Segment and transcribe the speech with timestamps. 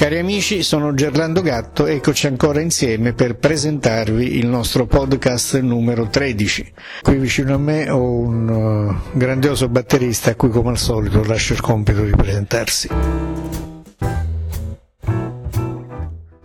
[0.00, 6.72] Cari amici, sono Gerlando Gatto, eccoci ancora insieme per presentarvi il nostro podcast numero 13.
[7.02, 11.52] Qui vicino a me ho un uh, grandioso batterista a cui come al solito lascio
[11.52, 12.88] il compito di presentarsi.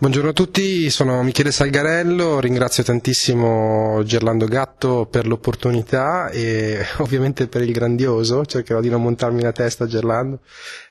[0.06, 7.64] Buongiorno a tutti, sono Michele Salgarello, ringrazio tantissimo Gerlando Gatto per l'opportunità e ovviamente per
[7.64, 10.42] il grandioso, cercherò di non montarmi la testa Gerlando.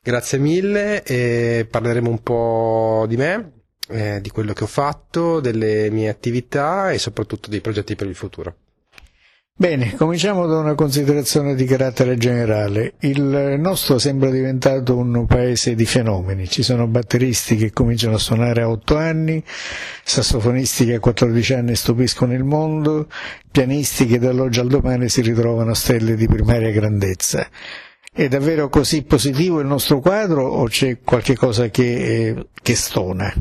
[0.03, 3.53] Grazie mille e parleremo un po' di me,
[3.87, 8.17] eh, di quello che ho fatto, delle mie attività e soprattutto dei progetti per il
[8.17, 8.64] futuro.
[9.57, 12.95] Bene, cominciamo da una considerazione di carattere generale.
[13.03, 16.49] Il nostro sembra diventato un paese di fenomeni.
[16.49, 19.41] Ci sono batteristi che cominciano a suonare a 8 anni,
[20.03, 23.07] sassofonisti che a 14 anni stupiscono il mondo,
[23.49, 27.47] pianisti che dall'oggi al domani si ritrovano stelle di primaria grandezza.
[28.13, 33.33] È davvero così positivo il nostro quadro o c'è qualche cosa che, eh, che stona?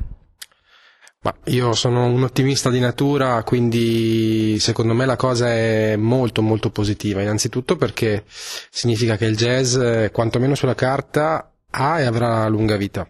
[1.23, 6.69] Ma io sono un ottimista di natura, quindi secondo me la cosa è molto molto
[6.69, 9.77] positiva, innanzitutto perché significa che il jazz,
[10.11, 13.09] quantomeno sulla carta, ha e avrà lunga vita.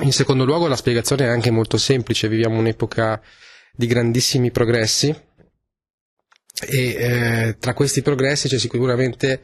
[0.00, 3.20] In secondo luogo la spiegazione è anche molto semplice, viviamo un'epoca
[3.74, 5.14] di grandissimi progressi
[6.66, 9.42] e eh, tra questi progressi c'è sicuramente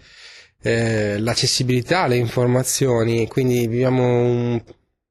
[0.63, 4.63] eh, l'accessibilità alle informazioni, quindi viviamo un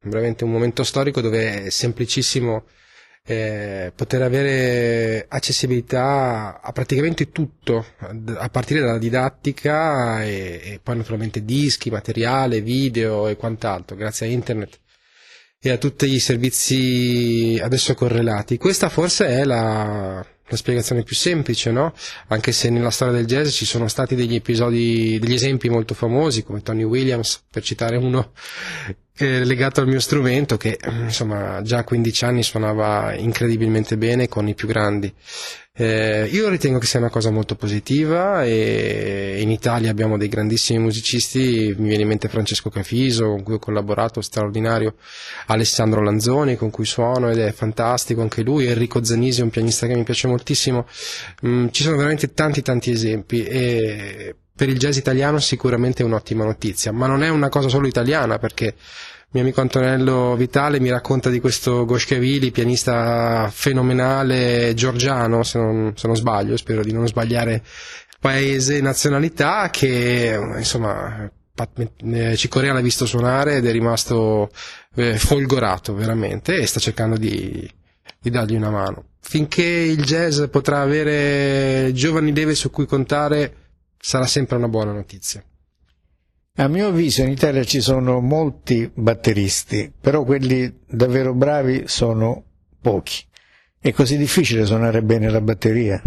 [0.04, 2.66] veramente un momento storico dove è semplicissimo
[3.26, 7.86] eh, poter avere accessibilità a praticamente tutto,
[8.36, 14.30] a partire dalla didattica e, e, poi naturalmente dischi, materiale, video e quant'altro, grazie a
[14.30, 14.80] internet
[15.66, 18.58] e a tutti i servizi adesso correlati.
[18.58, 21.94] Questa forse è la, la spiegazione più semplice, no?
[22.28, 26.44] Anche se nella storia del jazz ci sono stati degli episodi, degli esempi molto famosi,
[26.44, 28.34] come Tony Williams, per citare uno
[29.18, 34.48] eh, legato al mio strumento, che insomma già a 15 anni suonava incredibilmente bene con
[34.48, 35.14] i più grandi.
[35.76, 40.78] Eh, io ritengo che sia una cosa molto positiva e in Italia abbiamo dei grandissimi
[40.78, 44.96] musicisti, mi viene in mente Francesco Cafiso con cui ho collaborato, straordinario,
[45.48, 49.88] Alessandro Lanzoni con cui suono ed è fantastico anche lui, Enrico Zanisi è un pianista
[49.88, 50.88] che mi piace moltissimo,
[51.48, 53.44] mm, ci sono veramente tanti tanti esempi.
[53.44, 58.38] E per il jazz italiano sicuramente un'ottima notizia, ma non è una cosa solo italiana
[58.38, 58.76] perché
[59.34, 66.06] mio amico Antonello Vitale mi racconta di questo Goshkevili, pianista fenomenale georgiano, se non, se
[66.06, 67.64] non sbaglio, spero di non sbagliare
[68.20, 71.32] paese e nazionalità, che insomma
[72.36, 74.52] Cicorea l'ha visto suonare ed è rimasto
[74.96, 77.68] eh, folgorato veramente e sta cercando di,
[78.20, 79.06] di dargli una mano.
[79.20, 83.63] Finché il jazz potrà avere giovani leve su cui contare,
[84.06, 85.42] sarà sempre una buona notizia.
[86.58, 92.44] A mio avviso in Italia ci sono molti batteristi, però quelli davvero bravi sono
[92.82, 93.24] pochi.
[93.80, 96.04] È così difficile suonare bene la batteria?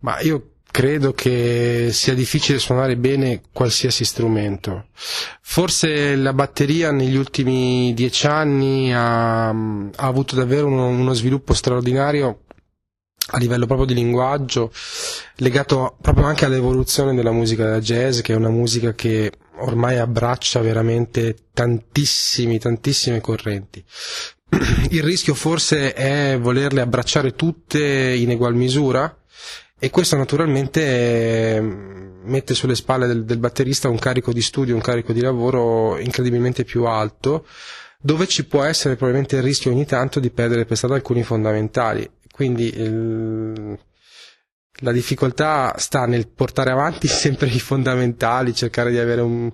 [0.00, 4.86] Ma io credo che sia difficile suonare bene qualsiasi strumento.
[5.42, 12.44] Forse la batteria negli ultimi dieci anni ha, ha avuto davvero uno, uno sviluppo straordinario
[13.30, 14.72] a livello proprio di linguaggio,
[15.36, 20.60] legato proprio anche all'evoluzione della musica da jazz, che è una musica che ormai abbraccia
[20.60, 23.84] veramente tantissimi, tantissime correnti.
[24.90, 29.14] Il rischio forse è volerle abbracciare tutte in egual misura
[29.78, 34.80] e questo naturalmente eh, mette sulle spalle del, del batterista un carico di studio, un
[34.80, 37.46] carico di lavoro incredibilmente più alto,
[38.00, 42.08] dove ci può essere probabilmente il rischio ogni tanto di perdere per strada alcuni fondamentali.
[42.38, 43.76] Quindi il,
[44.82, 49.50] la difficoltà sta nel portare avanti sempre i fondamentali, cercare di avere un,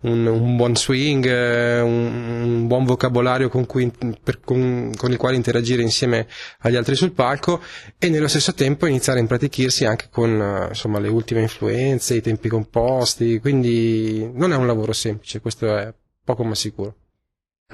[0.00, 3.88] un, un buon swing, un, un, buon vocabolario con, cui,
[4.20, 6.26] per, con, con, il quale interagire insieme
[6.62, 7.62] agli altri sul palco
[7.98, 12.48] e nello stesso tempo iniziare a impratichirsi anche con insomma, le ultime influenze, i tempi
[12.48, 16.96] composti, quindi non è un lavoro semplice, questo è poco ma sicuro.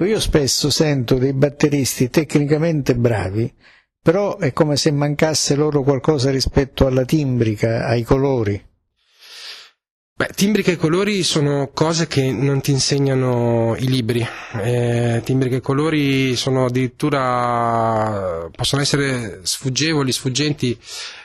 [0.01, 3.51] Io spesso sento dei batteristi tecnicamente bravi
[4.01, 8.70] però è come se mancasse loro qualcosa rispetto alla timbrica, ai colori.
[10.21, 14.23] Beh, timbrica e colori sono cose che non ti insegnano i libri.
[14.61, 20.77] Eh, timbrica e colori sono addirittura possono essere sfuggevoli, sfuggenti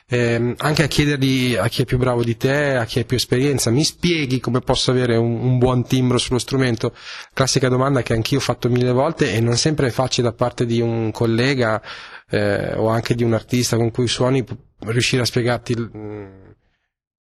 [0.09, 3.19] eh, anche a chiederli a chi è più bravo di te, a chi ha più
[3.19, 3.71] esperienza.
[3.71, 6.95] Mi spieghi come posso avere un, un buon timbro sullo strumento?
[7.35, 10.65] Classica domanda che anch'io ho fatto mille volte e non sempre è facile da parte
[10.65, 11.83] di un collega
[12.31, 14.43] eh, o anche di un artista con cui suoni
[14.87, 16.46] riuscire a spiegarti mh,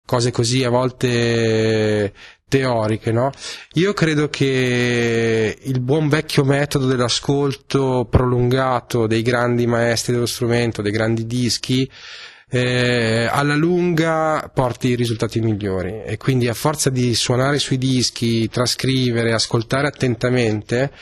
[0.04, 2.12] cose così a volte
[2.49, 3.31] teoriche, no?
[3.75, 10.93] Io credo che il buon vecchio metodo dell'ascolto prolungato dei grandi maestri dello strumento, dei
[10.93, 11.90] grandi dischi,
[12.54, 18.46] eh, alla lunga porti i risultati migliori e quindi a forza di suonare sui dischi,
[18.50, 20.93] trascrivere, ascoltare attentamente,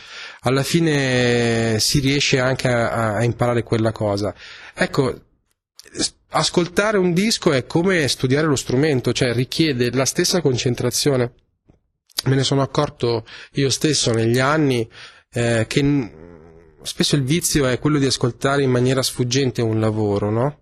[0.42, 4.32] alla fine si riesce anche a, a imparare quella cosa.
[4.72, 5.29] Ecco,
[6.30, 11.32] ascoltare un disco è come studiare lo strumento, cioè richiede la stessa concentrazione.
[12.24, 14.88] Me ne sono accorto io stesso negli anni
[15.32, 16.12] eh, che
[16.82, 20.60] spesso il vizio è quello di ascoltare in maniera sfuggente un lavoro, no?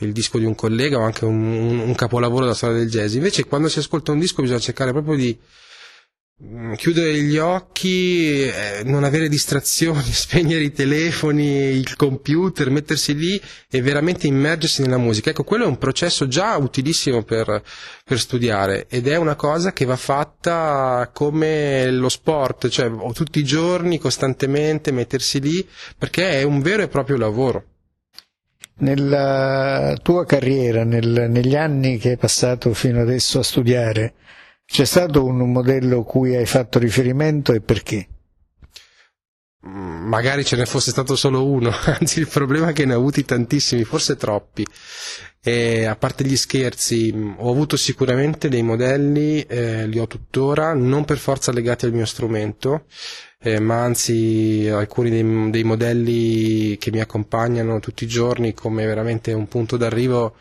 [0.00, 3.14] il disco di un collega o anche un, un, capolavoro della storia del jazz.
[3.14, 5.36] Invece quando si ascolta un disco bisogna cercare proprio di
[6.76, 13.82] chiudere gli occhi, eh, non avere distrazioni, spegnere i telefoni, il computer, mettersi lì e
[13.82, 15.30] veramente immergersi nella musica.
[15.30, 17.62] Ecco, quello è un processo già utilissimo per,
[18.04, 23.44] per studiare ed è una cosa che va fatta come lo sport, cioè tutti i
[23.44, 27.64] giorni, costantemente, mettersi lì, perché è un vero e proprio lavoro.
[28.80, 34.14] Nella tua carriera, nel, negli anni che hai passato fino adesso a studiare,
[34.70, 38.06] c'è stato un modello cui hai fatto riferimento e perché?
[39.66, 41.70] Mm, magari ce ne fosse stato solo uno,
[42.00, 44.66] anzi il problema è che ne ho avuti tantissimi, forse troppi.
[45.40, 51.04] E a parte gli scherzi, ho avuto sicuramente dei modelli, eh, li ho tuttora, non
[51.04, 52.86] per forza legati al mio strumento,
[53.40, 59.32] eh, ma anzi alcuni dei, dei, modelli che mi accompagnano tutti i giorni come veramente
[59.32, 60.34] un punto d'arrivo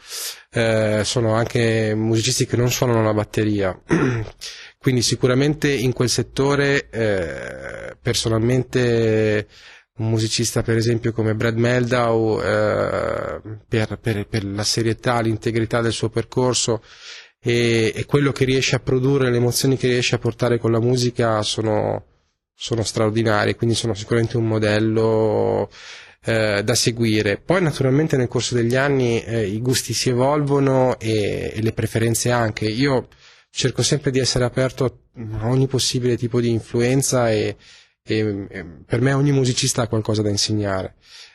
[0.50, 3.80] eh, sono anche musicisti che non suonano la batteria.
[4.88, 9.46] Quindi sicuramente in quel settore eh, personalmente
[9.98, 15.92] un musicista per esempio come Brad Meldau eh, per, per, per, la serietà, l'integrità del
[15.92, 16.82] suo percorso
[17.38, 20.80] e, e, quello che riesce a produrre, le emozioni che riesce a portare con la
[20.80, 22.06] musica sono,
[22.56, 25.70] sono straordinarie, quindi sono sicuramente un modello
[26.24, 27.42] eh, da seguire.
[27.44, 32.32] Poi naturalmente nel corso degli anni eh, i gusti si evolvono e, e, le preferenze
[32.32, 32.64] anche.
[32.64, 33.10] Io
[33.58, 35.00] cerco sempre di essere aperto
[35.40, 37.58] a ogni possibile tipo di influenza e,
[38.04, 40.94] e, e per me ogni musicista ha qualcosa da insegnare.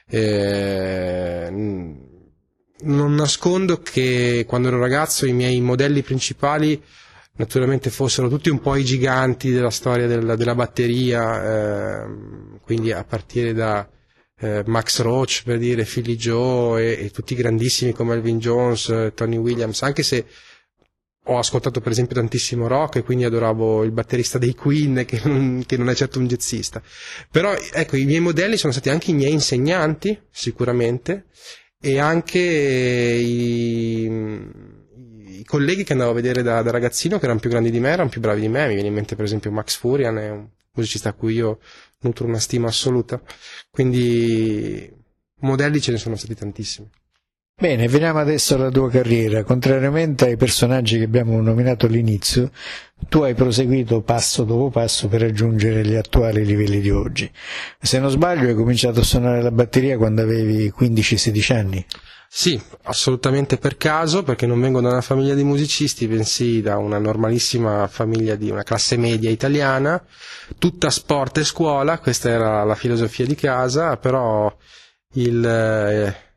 [0.09, 6.81] Eh, non nascondo che quando ero ragazzo i miei modelli principali
[7.39, 12.07] naturalmente fossero tutti un po' i giganti della storia della, della batteria, eh,
[12.63, 13.89] quindi a partire da
[14.39, 19.13] eh, Max Roach per dire Philly Joe e, e, tutti grandissimi come Elvin Jones, eh,
[19.13, 20.25] Tony Williams, anche se
[21.27, 25.63] ho ascoltato per esempio tantissimo rock e quindi adoravo il batterista dei Queen che non,
[25.65, 26.83] che non è certo un jazzista.
[27.31, 31.27] Però ecco, i miei modelli sono stati anche i miei insegnanti, sicuramente,
[31.81, 34.05] e anche i,
[35.27, 37.91] i colleghi che andavo a vedere da, da, ragazzino che erano più grandi di me,
[37.91, 38.67] erano più bravi di me.
[38.67, 41.61] Mi viene in mente per esempio Max Furian, è un musicista a cui io
[42.01, 43.23] nutro una stima assoluta.
[43.71, 44.91] Quindi
[45.41, 46.91] modelli ce ne sono stati tantissimi.
[47.63, 49.45] Bene, veniamo adesso alla tua carriera.
[49.45, 52.51] Contrariamente ai personaggi che abbiamo nominato all'inizio,
[53.09, 57.31] tu hai proseguito passo dopo passo per raggiungere gli attuali livelli di oggi.
[57.81, 61.87] Se non sbaglio, hai cominciato a suonare la batteria quando avevi 15-16 anni.
[62.29, 66.99] Sì, assolutamente per caso, perché non vengo da una famiglia di musicisti, bensì da una
[66.99, 70.05] normalissima famiglia di una classe media italiana,
[70.59, 74.53] tutta sport e scuola, questa era la filosofia di casa, però
[75.13, 76.32] il, eh,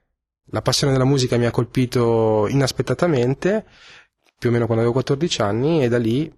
[0.52, 3.66] la passione della musica mi ha colpito inaspettatamente,
[4.38, 6.32] più o meno quando avevo 14 anni, e da lì,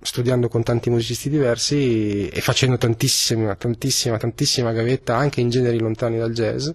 [0.00, 6.18] studiando con tanti musicisti diversi e facendo tantissima, tantissima, tantissima gavetta anche in generi lontani
[6.18, 6.68] dal jazz,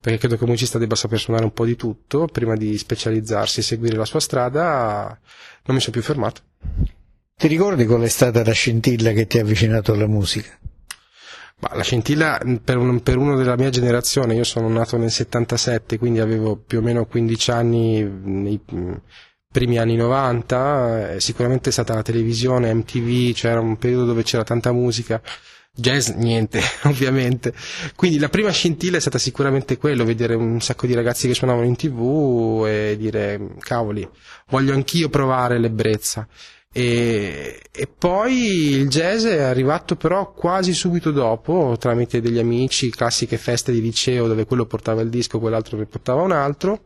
[0.00, 3.60] perché credo che un musicista debba saper suonare un po' di tutto prima di specializzarsi
[3.60, 5.18] e seguire la sua strada,
[5.64, 6.42] non mi sono più fermato.
[7.36, 10.58] Ti ricordi qual è stata la scintilla che ti ha avvicinato alla musica?
[11.62, 15.96] Ma la scintilla per, un, per, uno della mia generazione, io sono nato nel 77,
[15.96, 18.60] quindi avevo più o meno 15 anni nei
[19.48, 24.42] primi anni 90, eh, sicuramente è stata la televisione, MTV, c'era un periodo dove c'era
[24.42, 25.22] tanta musica
[25.74, 27.54] Jazz niente, ovviamente.
[27.96, 31.66] Quindi la prima scintilla è stata sicuramente quello, vedere un sacco di ragazzi che suonavano
[31.66, 34.06] in tv e dire cavoli,
[34.48, 36.28] voglio anch'io provare l'ebbrezza.
[36.72, 43.36] E, e, poi il jazz è arrivato però quasi subito dopo, tramite degli amici, classiche
[43.36, 46.84] feste di liceo dove quello portava il disco, quell'altro ne portava un altro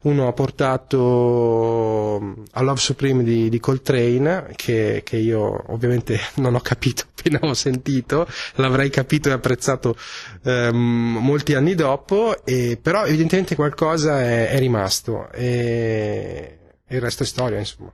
[0.00, 2.16] uno ha portato
[2.52, 7.54] a Love Supreme di, di Coltrane, che, che, io ovviamente non ho capito appena ho
[7.54, 9.96] sentito, l'avrei capito e apprezzato
[10.44, 10.76] ehm,
[11.20, 17.26] molti anni dopo, e, però evidentemente qualcosa è, è rimasto e, e il resto è
[17.26, 17.92] storia, insomma.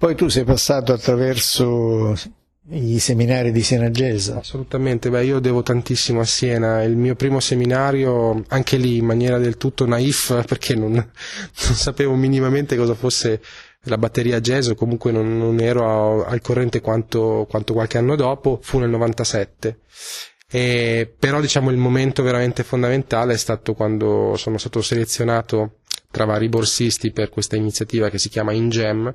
[0.00, 2.16] Poi tu sei passato attraverso
[2.70, 4.30] i seminari di Siena Jazz.
[4.30, 6.82] Assolutamente, beh, io devo tantissimo a Siena.
[6.82, 11.04] Il mio primo seminario, anche lì in maniera del tutto naif, perché non, non
[11.52, 13.42] sapevo minimamente cosa fosse
[13.82, 18.78] la batteria jazz, comunque non, non ero al corrente quanto, quanto, qualche anno dopo, fu
[18.78, 19.80] nel 97.
[20.50, 25.80] E, però diciamo il momento veramente fondamentale è stato quando sono stato selezionato
[26.10, 29.14] tra vari borsisti per questa iniziativa che si chiama InGem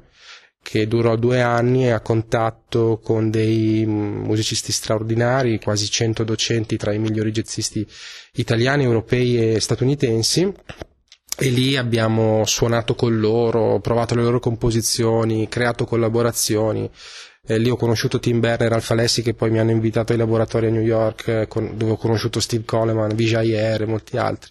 [0.67, 6.98] che durò due anni a contatto con dei musicisti straordinari, quasi 100 docenti tra i
[6.98, 7.86] migliori jazzisti
[8.34, 10.51] italiani, europei e statunitensi.
[11.38, 16.89] E lì abbiamo suonato con loro, provato le loro composizioni, creato collaborazioni.
[17.45, 20.65] Eh, lì ho conosciuto Tim Berner Alfa Lessi che poi mi hanno invitato ai laboratori
[20.65, 24.50] a New York eh, con, dove ho conosciuto Steve Coleman, Vijay Ayer e molti altri.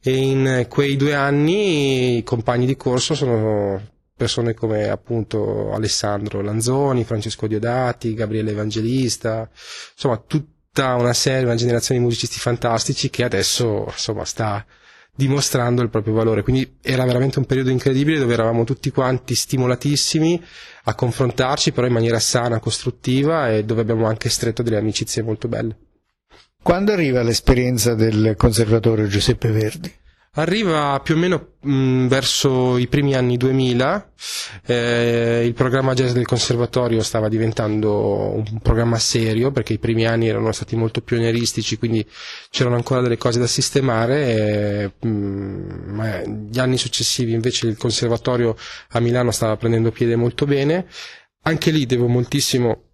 [0.00, 7.04] E in quei due anni i compagni di corso sono persone come appunto Alessandro Lanzoni,
[7.04, 9.48] Francesco Diodati, Gabriele Evangelista,
[9.92, 14.66] insomma tutta una serie, una generazione di musicisti fantastici che adesso insomma sta
[15.14, 16.42] dimostrando il proprio valore.
[16.42, 20.44] Quindi era veramente un periodo incredibile dove eravamo tutti quanti stimolatissimi
[20.84, 25.48] a confrontarci, però in maniera sana, costruttiva e dove abbiamo anche stretto delle amicizie molto
[25.48, 25.76] belle.
[26.62, 29.92] Quando arriva l'esperienza del conservatorio Giuseppe Verdi?
[30.38, 34.12] Arriva più o meno mh, verso i primi anni 2000,
[34.66, 40.28] eh, il programma jazz del conservatorio stava diventando un programma serio perché i primi anni
[40.28, 42.08] erano stati molto pionieristici, quindi
[42.50, 48.56] c'erano ancora delle cose da sistemare, e, mh, ma gli anni successivi invece il conservatorio
[48.90, 50.86] a Milano stava prendendo piede molto bene.
[51.42, 52.84] Anche lì devo moltissimo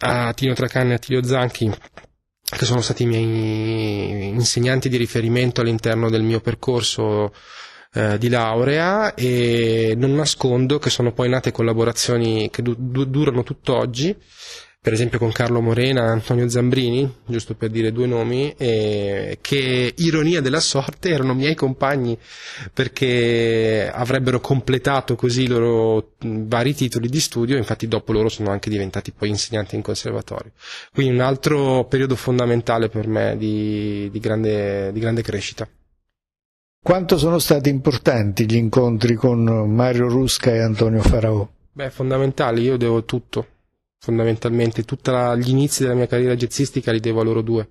[0.00, 1.70] a Tino Tracanni e a Tilio Zanchi
[2.56, 7.32] che sono stati i miei insegnanti di riferimento all'interno del mio percorso
[7.92, 14.14] eh, di laurea e non nascondo che sono poi nate collaborazioni che du- durano tutt'oggi
[14.84, 19.94] per esempio con Carlo Morena e Antonio Zambrini, giusto per dire due nomi, e che
[19.96, 22.18] ironia della sorte erano miei compagni
[22.70, 28.68] perché avrebbero completato così i loro vari titoli di studio, infatti dopo loro sono anche
[28.68, 30.52] diventati poi insegnanti in conservatorio.
[30.92, 35.66] Quindi un altro periodo fondamentale per me di, di, grande, di grande crescita.
[36.82, 41.48] Quanto sono stati importanti gli incontri con Mario Rusca e Antonio Faraò?
[41.72, 43.46] Beh, fondamentali, io devo tutto
[44.04, 47.70] fondamentalmente tutti gli inizi della mia carriera jazzistica li devo a loro due.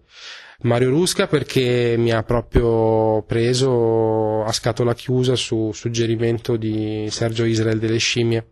[0.61, 7.77] Mario Rusca perché mi ha proprio preso a scatola chiusa su suggerimento di Sergio Israel
[7.77, 8.47] delle Scimmie,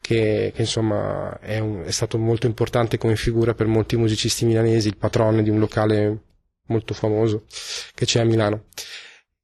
[0.00, 4.88] che, che insomma è, un, è, stato molto importante come figura per molti musicisti milanesi,
[4.88, 6.22] il patrono di un locale
[6.68, 7.44] molto famoso
[7.94, 8.64] che c'è a Milano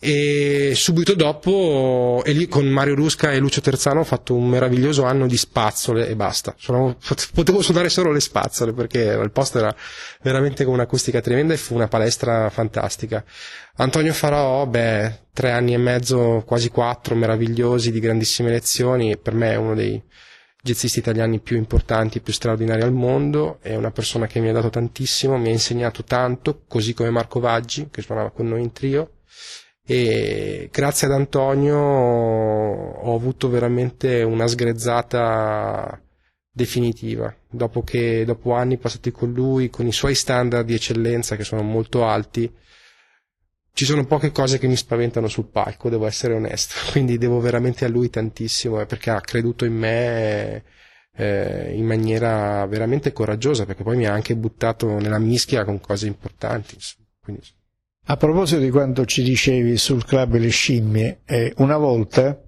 [0.00, 5.02] e subito dopo e lì con Mario Rusca e Lucio Terzano ho fatto un meraviglioso
[5.02, 6.54] anno di spazzole e basta.
[6.56, 6.96] Sono,
[7.34, 9.74] potevo suonare solo le spazzole perché il posto era
[10.22, 13.24] veramente con un'acustica tremenda e fu una palestra fantastica.
[13.78, 19.50] Antonio Faraò beh tre anni e mezzo quasi quattro meravigliosi di grandissime lezioni per me
[19.52, 20.00] è uno dei
[20.62, 24.70] jazzisti italiani più importanti più straordinari al mondo è una persona che mi ha dato
[24.70, 29.12] tantissimo mi ha insegnato tanto così come Marco Vaggi che suonava con noi in trio
[29.90, 35.98] e grazie ad Antonio ho avuto veramente una sgrezzata
[36.52, 37.34] definitiva.
[37.48, 41.62] Dopo che dopo anni passati con lui con i suoi standard di eccellenza che sono
[41.62, 42.52] molto alti
[43.72, 46.74] ci sono poche cose che mi spaventano sul palco devo essere onesto.
[46.92, 50.64] Quindi devo veramente a lui tantissimo eh, perché ha creduto in me
[51.16, 56.06] eh, in maniera veramente coraggiosa perché poi mi ha anche buttato nella mischia con cose
[56.06, 56.76] importanti
[57.20, 57.56] quindi
[58.10, 62.40] a proposito di quanto ci dicevi sul club Le Scimmie, eh, una volta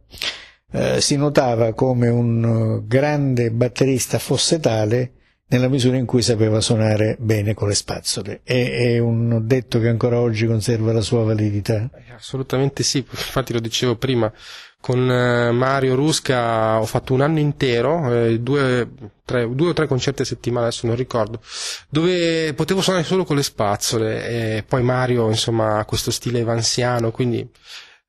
[0.73, 5.13] eh, si notava come un grande batterista fosse tale
[5.49, 8.41] nella misura in cui sapeva suonare bene con le spazzole.
[8.43, 11.91] È, è un detto che ancora oggi conserva la sua validità?
[11.95, 14.33] Eh, assolutamente sì, infatti lo dicevo prima,
[14.81, 18.89] con eh, Mario Rusca ho fatto un anno intero, eh, due,
[19.25, 21.41] tre, due, o tre concerti a settimana, adesso non ricordo,
[21.89, 27.11] dove potevo suonare solo con le spazzole e poi Mario insomma ha questo stile evansiano,
[27.11, 27.47] quindi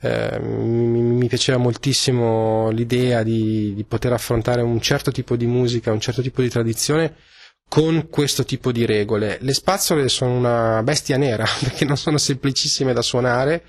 [0.01, 5.91] eh, mi, mi, piaceva moltissimo l'idea di, di poter affrontare un certo tipo di musica,
[5.91, 7.15] un certo tipo di tradizione
[7.71, 9.37] con questo tipo di regole.
[9.39, 13.63] Le spazzole sono una bestia nera perché non sono semplicissime da suonare,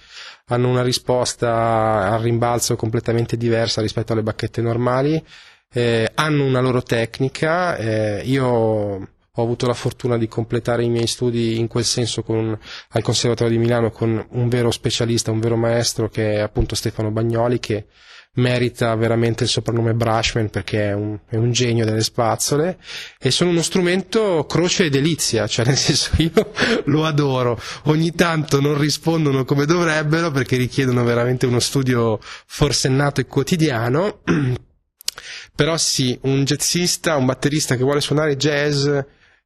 [0.46, 5.24] hanno una risposta al rimbalzo completamente diversa rispetto alle bacchette normali,
[5.72, 11.06] eh, hanno una loro tecnica, eh, io ho avuto la fortuna di completare i miei
[11.06, 15.56] studi in quel senso con, al Conservatorio di Milano con un vero specialista, un vero
[15.56, 17.86] maestro che è appunto Stefano Bagnoli che
[18.34, 22.78] merita veramente il soprannome Brushman perché è un, è un, genio delle spazzole
[23.18, 26.52] e sono uno strumento croce e delizia, cioè nel senso io
[26.84, 33.26] lo adoro, ogni tanto non rispondono come dovrebbero perché richiedono veramente uno studio forsennato e
[33.26, 34.22] quotidiano,
[35.54, 38.88] però sì, un jazzista, un batterista che vuole suonare jazz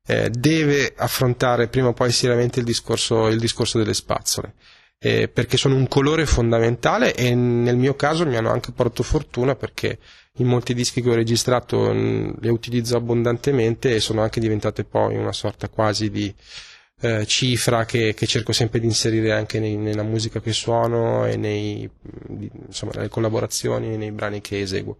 [0.09, 4.55] eh, deve affrontare prima o poi seriamente il discorso, il discorso delle spazzole
[4.98, 9.54] eh, perché sono un colore fondamentale e nel mio caso mi hanno anche portato fortuna
[9.54, 9.98] perché
[10.38, 15.16] in molti dischi che ho registrato mh, le utilizzo abbondantemente e sono anche diventate poi
[15.16, 16.34] una sorta quasi di
[17.00, 21.36] eh, cifra che, che, cerco sempre di inserire anche nei, nella musica che suono e
[21.36, 21.88] nei,
[22.66, 24.96] insomma, nelle collaborazioni e nei brani che eseguo.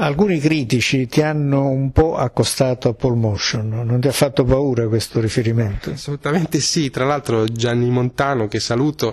[0.00, 4.86] Alcuni critici ti hanno un po' accostato a Paul Motion, non ti ha fatto paura
[4.86, 5.90] questo riferimento?
[5.90, 9.12] Assolutamente sì, tra l'altro Gianni Montano, che saluto,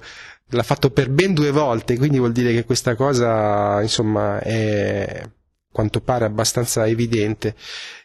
[0.49, 5.27] l'ha fatto per ben due volte, quindi vuol dire che questa cosa, insomma, è
[5.71, 7.55] quanto pare abbastanza evidente.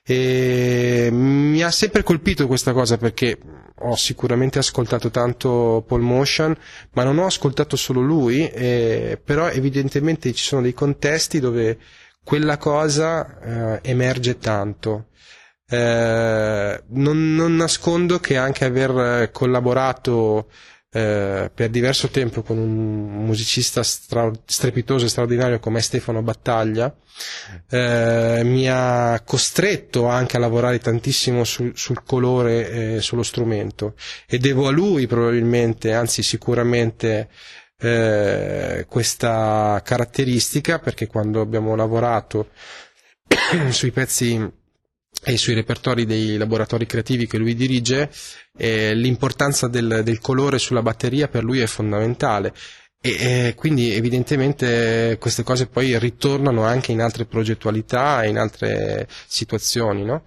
[0.03, 3.39] E mi ha sempre colpito questa cosa perché
[3.83, 6.57] ho sicuramente ascoltato tanto Paul Motion,
[6.93, 11.79] ma non ho ascoltato solo lui, eh, però evidentemente ci sono dei contesti dove
[12.31, 15.09] quella cosa eh, emerge tanto.
[15.69, 20.49] Eh, non, non, nascondo che anche aver collaborato
[20.93, 26.95] eh, per diverso tempo con un musicista stra- strepitoso e straordinario come Stefano Battaglia
[27.69, 33.95] eh, mi ha costretto anche a lavorare tantissimo sul, sul colore e sullo strumento
[34.29, 37.29] e devo a lui probabilmente, anzi sicuramente
[37.81, 42.51] eh, questa caratteristica perché quando abbiamo lavorato
[43.71, 44.59] sui pezzi
[45.23, 48.11] e sui repertori dei laboratori creativi che lui dirige,
[48.57, 52.55] eh, l'importanza del, del, colore sulla batteria per lui è fondamentale.
[53.03, 53.11] E,
[53.49, 60.05] e, quindi evidentemente queste cose poi ritornano anche in altre progettualità e in altre situazioni,
[60.05, 60.25] no?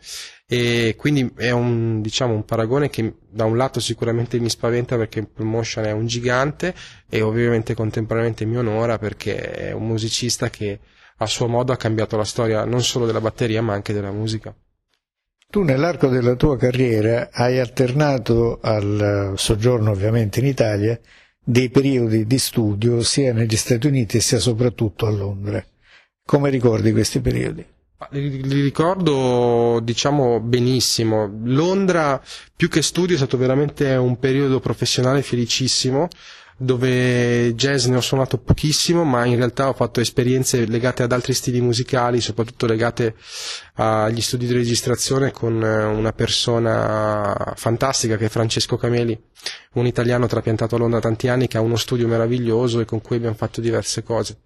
[0.54, 5.26] E quindi è un, diciamo, un paragone che da un lato sicuramente mi spaventa perché
[5.26, 6.76] Promotion è un gigante
[7.10, 10.80] e ovviamente contemporaneamente mi onora perché è un musicista che
[11.18, 14.56] a suo modo ha cambiato la storia non solo della batteria ma anche della musica.
[15.50, 21.00] Tu nell'arco della tua carriera hai alternato al soggiorno ovviamente in Italia
[21.44, 25.66] dei periodi di studio sia negli Stati Uniti sia soprattutto a Londra.
[26.24, 27.73] Come ricordi questi periodi?
[28.12, 31.30] Li, ricordo, diciamo, benissimo.
[31.44, 32.22] Londra,
[32.56, 36.08] più che studio, è stato veramente un periodo professionale felicissimo
[36.56, 41.34] dove jazz ne ho suonato pochissimo, ma in realtà ho fatto esperienze legate ad altri
[41.34, 43.16] stili musicali, soprattutto legate
[43.76, 49.20] agli studi di registrazione con eh, una persona fantastica che è Francesco Cameli,
[49.74, 53.16] un italiano trapiantato a Londra tanti anni che ha uno studio meraviglioso e con cui
[53.16, 54.42] abbiamo fatto diverse cose.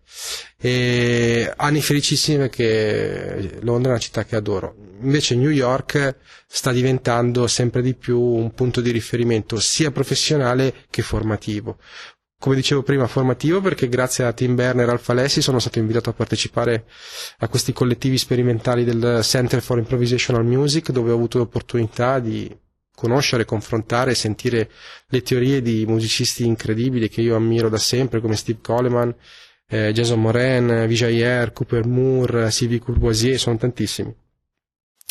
[0.57, 4.75] E anni felicissimi perché Londra è una città che adoro.
[5.01, 6.15] Invece New York
[6.47, 11.77] sta diventando sempre di più un punto di riferimento sia professionale che formativo
[12.39, 16.11] come dicevo prima, formativo perché grazie a Tim Berner e Alfa Lessi sono stato invitato
[16.11, 16.85] a partecipare
[17.39, 22.55] a questi collettivi sperimentali del Center for Improvisational Music dove ho avuto l'opportunità di
[22.93, 24.69] conoscere, confrontare e sentire
[25.07, 29.15] le teorie di musicisti incredibili che io ammiro da sempre come Steve Coleman,
[29.67, 34.15] eh, Jason Moran, Vijay Ayer, Cooper Moore, Sylvie Courvoisier, sono tantissimi.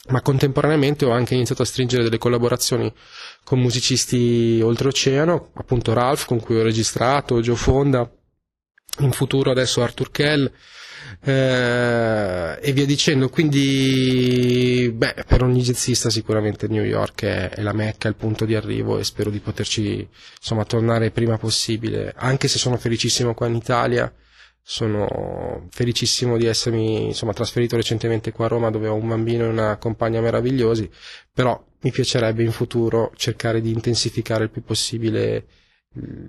[0.09, 2.93] Ma contemporaneamente ho anche iniziato a stringere delle collaborazioni
[3.47, 8.11] con musicisti oltreoceano, appunto Ralph con cui ho registrato, Joe Fonda,
[8.99, 10.51] in futuro adesso Arthur Kell
[11.21, 13.29] eh, e via dicendo.
[13.29, 18.57] Quindi, beh, per ogni jazzista sicuramente New York è, è la mecca, il punto di
[18.57, 23.55] arrivo e spero di poterci insomma tornare prima possibile, anche se sono felicissimo qua in
[23.55, 24.13] Italia
[24.69, 29.49] sono felicissimo di essermi insomma, trasferito recentemente qua a Roma dove ho un bambino e
[29.49, 30.91] una compagna meravigliosi,
[31.33, 35.47] però mi piacerebbe in futuro cercare di intensificare il più possibile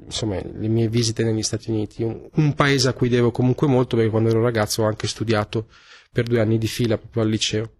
[0.06, 3.96] insomma, le mie visite negli Stati Uniti, un, un, paese a cui devo comunque molto
[3.96, 5.68] perché quando ero ragazzo ho anche studiato
[6.12, 7.72] per due anni di fila proprio al liceo.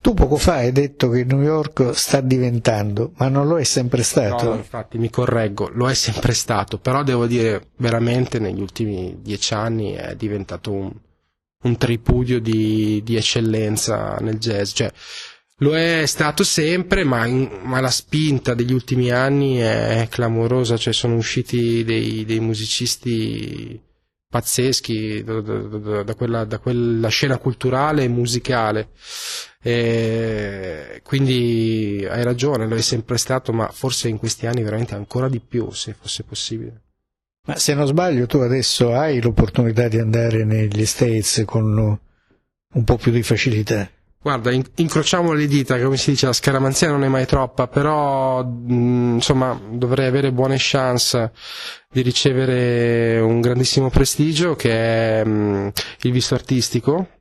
[0.00, 4.02] Tu poco fa hai detto che New York sta diventando, ma non lo è sempre
[4.02, 4.48] stato.
[4.48, 9.54] No, infatti mi correggo, lo è sempre stato, però devo dire veramente negli ultimi dieci
[9.54, 10.92] anni è diventato un,
[11.62, 14.72] un tripudio di, di, eccellenza nel jazz.
[14.72, 14.92] Cioè,
[15.62, 20.92] lo è stato sempre, ma, in, ma, la spinta degli ultimi anni è clamorosa, cioè
[20.92, 23.80] sono usciti dei, dei musicisti
[24.28, 28.88] pazzeschi da, da, da, quella, da, quella, scena culturale e musicale.
[29.62, 35.28] E quindi hai ragione, lo è sempre stato, ma forse in questi anni veramente ancora
[35.28, 36.82] di più, se fosse possibile.
[37.46, 41.98] Ma se non sbaglio, tu adesso hai l'opportunità di andare negli States con
[42.74, 43.88] un po' più di facilità.
[44.22, 48.44] Guarda, in- incrociamo le dita, come si dice, la scaramanzia non è mai troppa, però
[48.44, 51.32] mh, insomma dovrei avere buone chance
[51.90, 54.70] di ricevere un grandissimo prestigio che
[55.20, 57.18] è mh, il visto artistico,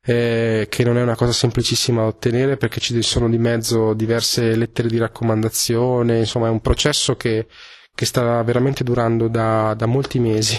[0.00, 4.54] eh, che non è una cosa semplicissima da ottenere perché ci sono di mezzo diverse
[4.54, 7.48] lettere di raccomandazione, insomma è un processo che,
[7.92, 10.56] che sta veramente durando da, da molti mesi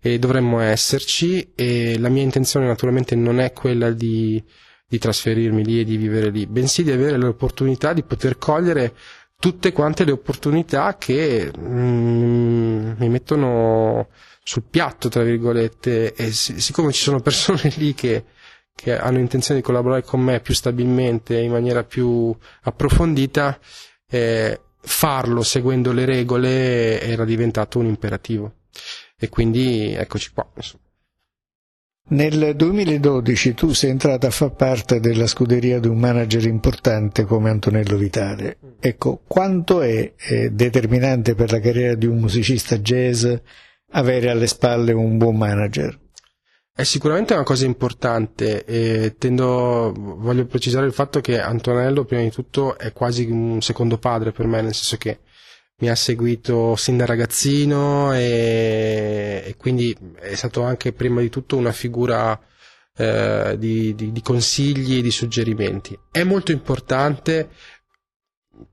[0.00, 4.42] e dovremmo esserci e la mia intenzione naturalmente non è quella di
[4.90, 8.92] di trasferirmi lì e di vivere lì, bensì di avere l'opportunità di poter cogliere
[9.38, 14.08] tutte quante le opportunità che mm, mi mettono
[14.42, 18.24] sul piatto, tra virgolette, e siccome ci sono persone lì che,
[18.74, 23.60] che hanno intenzione di collaborare con me più stabilmente, in maniera più approfondita,
[24.08, 28.54] eh, farlo seguendo le regole era diventato un imperativo.
[29.16, 30.50] E quindi eccoci qua.
[30.56, 30.82] Insomma.
[32.10, 37.50] Nel 2012 tu sei entrato a far parte della scuderia di un manager importante come
[37.50, 38.58] Antonello Vitale.
[38.80, 43.24] Ecco, quanto è, è determinante per la carriera di un musicista jazz
[43.92, 45.96] avere alle spalle un buon manager?
[46.74, 52.30] È sicuramente una cosa importante e tendo, voglio precisare il fatto che Antonello prima di
[52.30, 55.20] tutto è quasi un secondo padre per me, nel senso che
[55.80, 61.56] mi ha seguito sin da ragazzino e, e quindi è stato anche prima di tutto
[61.56, 62.38] una figura
[62.96, 65.98] eh, di, di, di, consigli e di suggerimenti.
[66.10, 67.48] È molto importante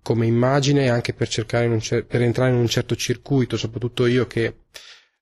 [0.01, 4.63] come immagine anche per, cer- per entrare in un certo circuito, soprattutto io che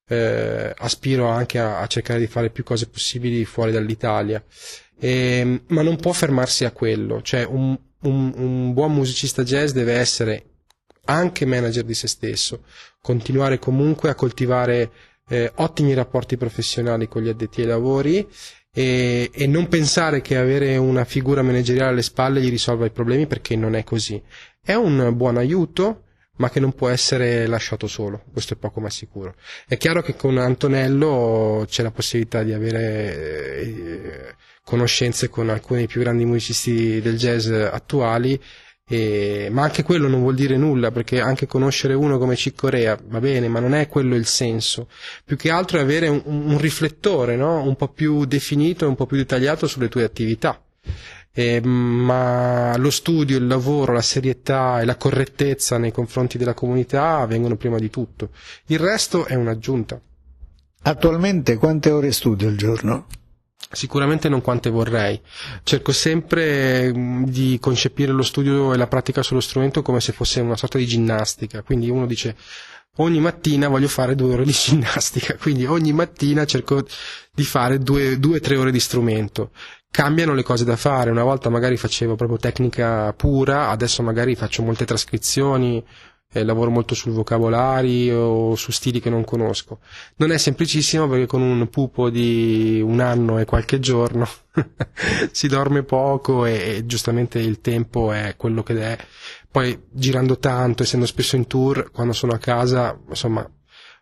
[0.07, 4.43] eh, aspiro anche a, a, cercare di fare più cose possibili fuori dall'Italia.
[4.99, 9.93] E, ma non può fermarsi a quello, cioè un, un, un buon musicista jazz deve
[9.93, 10.54] essere
[11.05, 12.63] anche manager di se stesso,
[13.01, 14.91] continuare comunque a coltivare
[15.27, 18.27] eh, ottimi rapporti professionali con gli addetti ai lavori
[18.71, 23.25] e, e, non pensare che avere una figura manageriale alle spalle gli risolva i problemi
[23.25, 24.21] perché non è così.
[24.61, 26.03] È un buon aiuto,
[26.37, 29.35] ma che non può essere lasciato solo, questo è poco ma sicuro.
[29.65, 35.87] È chiaro che con Antonello c'è la possibilità di avere eh, conoscenze con alcuni dei
[35.87, 38.37] più grandi musicisti del jazz attuali
[38.87, 43.19] e, ma anche quello non vuol dire nulla perché anche conoscere uno come Ciccorea va
[43.19, 44.87] bene, ma non è quello il senso.
[45.23, 47.63] Più che altro è avere un, un riflettore no?
[47.63, 50.61] un po' più definito e un po' più dettagliato sulle tue attività.
[51.37, 57.25] Eh, ma lo studio, il lavoro, la serietà e la correttezza nei confronti della comunità
[57.25, 58.29] vengono prima di tutto.
[58.67, 59.99] Il resto è un'aggiunta.
[60.83, 63.07] Attualmente quante ore studi al giorno?
[63.75, 65.19] Sicuramente non quante vorrei.
[65.63, 70.39] Cerco sempre mm, di concepire lo studio e la pratica sullo strumento come se fosse
[70.39, 71.61] una sorta di ginnastica.
[71.61, 72.35] Quindi uno dice
[72.97, 76.85] ogni mattina voglio fare due ore di ginnastica, quindi ogni mattina cerco
[77.33, 79.51] di fare due o tre ore di strumento.
[79.91, 84.61] Cambiano le cose da fare, una volta magari facevo proprio tecnica pura, adesso magari faccio
[84.61, 85.81] molte trascrizioni,
[86.31, 89.79] eh, lavoro molto sul vocabolario o su stili che non conosco.
[90.17, 94.27] Non è semplicissimo perché con un pupo di un anno e qualche giorno
[95.31, 98.97] si dorme poco e, e giustamente il tempo è quello che è.
[99.49, 103.49] Poi girando tanto, essendo spesso in tour, quando sono a casa, insomma,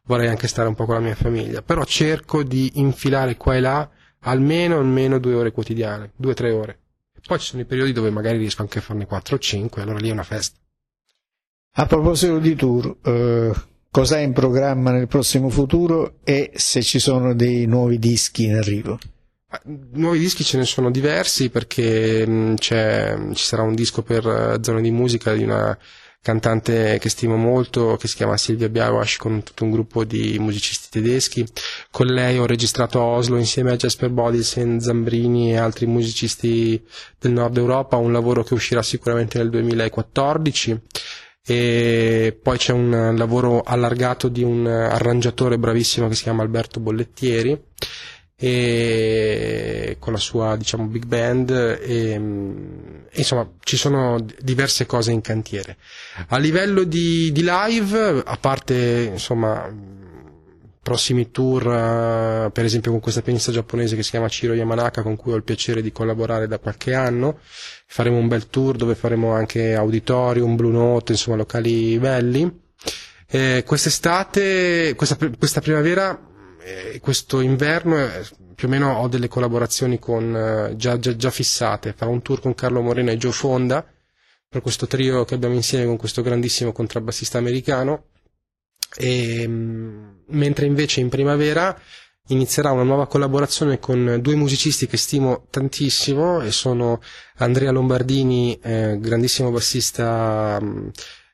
[0.06, 1.62] vorrei anche stare un po' con la mia famiglia.
[1.62, 3.90] Però cerco di infilare qua e là
[4.22, 6.80] almeno, almeno due ore quotidiane, due o tre ore.
[7.26, 10.00] Poi ci sono i periodi dove magari riesco anche a farne quattro o cinque, allora
[10.00, 10.58] lì è una festa.
[11.76, 13.52] A proposito di tour, eh,
[14.12, 19.00] hai in programma nel prossimo futuro e se ci sono dei nuovi dischi in arrivo?
[19.94, 22.76] Nuovi dischi ce ne sono diversi perché mh, ci
[23.44, 25.76] sarà un disco per uh, zone di musica di una
[26.22, 30.90] cantante che stimo molto che si chiama Silvia Biawash con tutto un gruppo di musicisti
[30.92, 31.44] tedeschi.
[31.90, 36.80] Con lei ho registrato a Oslo insieme a Jasper Bodilsen, Zambrini e altri musicisti
[37.18, 40.80] del nord Europa un lavoro che uscirà sicuramente nel 2014
[41.46, 47.60] e poi c'è un lavoro allargato di un arrangiatore bravissimo che si chiama Alberto Bollettieri
[48.36, 52.14] e con la sua diciamo big band e,
[53.12, 55.78] insomma ci sono diverse cose in cantiere.
[56.28, 59.70] A livello di, di live a parte insomma
[60.84, 65.16] prossimi tour, uh, per esempio con questa pianista giapponese che si chiama Chiro Yamanaka, con
[65.16, 67.40] cui ho il piacere di collaborare da qualche anno.
[67.88, 72.62] Faremo un bel tour dove faremo anche auditorium, Blue Note, insomma locali belli.
[73.28, 76.32] Eh, quest'estate, questa, questa primavera
[76.64, 81.30] eh, questo inverno eh, più o meno ho delle collaborazioni con, eh, già, già, già
[81.30, 81.94] fissate.
[81.94, 83.86] Farò un tour con Carlo Moreno e Joe Fonda
[84.48, 88.06] per questo trio che abbiamo insieme con questo grandissimo contrabbassista americano.
[88.96, 91.78] E, mm, mentre invece in primavera
[92.28, 97.02] inizierà una nuova collaborazione con due musicisti che stimo tantissimo e sono
[97.38, 100.60] Andrea Lombardini, eh, grandissimo bassista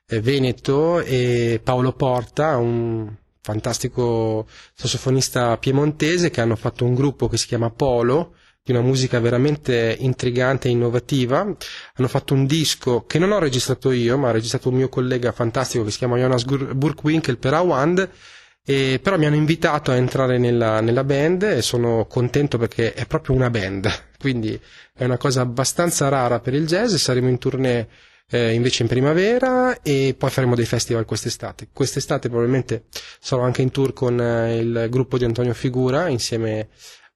[0.06, 7.38] eh, veneto, e Paolo Porta, un fantastico sassofonista piemontese che hanno fatto un gruppo che
[7.38, 11.40] si chiama Polo di una musica veramente intrigante e innovativa.
[11.40, 15.32] Hanno fatto un disco che non ho registrato io, ma ha registrato un mio collega
[15.32, 18.10] fantastico che si chiama Jonas Burkwinkel per Awand.
[18.64, 23.06] E però mi hanno invitato a entrare nella, nella, band e sono contento perché è
[23.06, 24.60] proprio una band, quindi
[24.94, 26.94] è una cosa abbastanza rara per il jazz.
[26.94, 27.88] Saremo in tournée
[28.30, 31.68] eh, invece in primavera e poi faremo dei festival quest'estate.
[31.72, 32.84] Quest'estate probabilmente
[33.18, 36.68] sarò anche in tour con eh, il gruppo di Antonio Figura insieme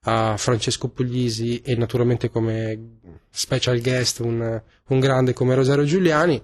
[0.07, 2.99] a Francesco Puglisi e naturalmente come
[3.31, 6.43] special guest un, un grande come Rosario Giuliani.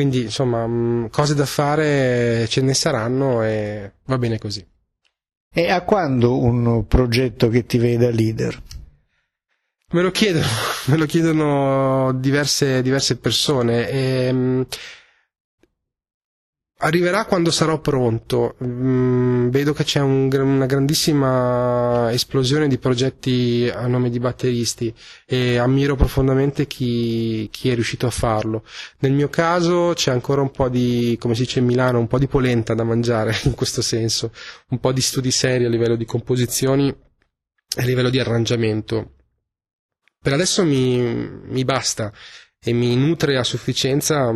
[0.00, 4.66] Quindi insomma mm, cose da fare ce ne saranno e va bene così.
[5.52, 8.62] E a quando un progetto che ti veda leader?
[9.90, 10.46] Me lo chiedono,
[10.88, 13.90] me lo chiedono diverse, diverse persone.
[13.90, 14.66] E, ehm,
[16.80, 18.56] arriverà quando sarò pronto.
[18.64, 24.94] Mm, vedo che c'è un, una grandissima esplosione di progetti a nome di batteristi
[25.26, 28.64] e ammiro profondamente chi, chi, è riuscito a farlo.
[28.98, 32.18] Nel mio caso c'è ancora un po' di, come si dice in Milano, un po'
[32.18, 34.32] di polenta da mangiare in questo senso,
[34.68, 39.14] un po' di studi seri a livello di composizioni e a livello di arrangiamento
[40.22, 42.12] per adesso mi, mi basta
[42.62, 44.30] e mi nutre a sufficienza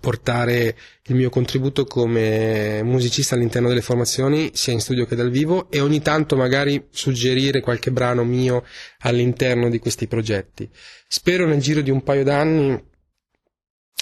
[0.00, 5.70] portare il mio contributo come musicista all'interno delle formazioni, sia in studio che dal vivo,
[5.70, 8.64] e ogni tanto magari suggerire qualche brano mio
[9.00, 10.68] all'interno di questi progetti.
[11.06, 12.92] Spero nel giro di un paio d'anni